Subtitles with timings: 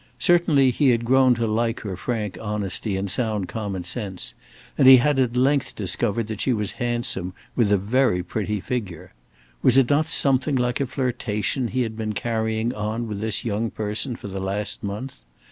[0.17, 4.33] Certainly he had grown to like her frank honesty and sound common sense,
[4.75, 9.13] and he had at length discovered that she was handsome, with a very pretty figure.
[9.61, 13.69] Was it not something like a flirtation he had been carrying on with this young
[13.69, 15.21] person for the last month?